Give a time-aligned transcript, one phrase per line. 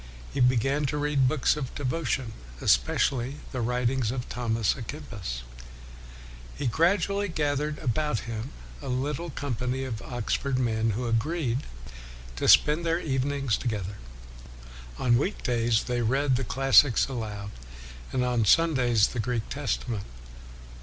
[0.33, 5.43] He be gan to read books of devotion, especially the writings of Thomas a Kempis.
[6.55, 8.49] He gradually gathered about him
[8.81, 11.59] a little company of Oxford men who agreed
[12.37, 13.97] to spend their evenings together.
[14.97, 17.51] On week days they read the classics aloud,
[18.11, 20.05] and on Sundays the Greek Testament.